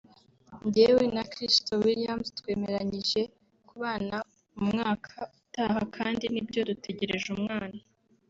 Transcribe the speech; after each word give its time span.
“Njyewe 0.65 1.03
na 1.15 1.23
Crystal 1.31 1.79
Williams 1.85 2.27
twemeranyije 2.39 3.21
kubana 3.67 4.17
mu 4.57 4.61
mwaka 4.71 5.13
utaha 5.39 5.79
kandi 5.95 6.23
nibyo 6.33 6.59
dutegereje 6.69 7.27
umwana” 7.37 7.77